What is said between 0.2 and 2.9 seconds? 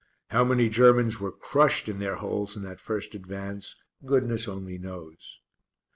How many Germans were crushed in their holes in that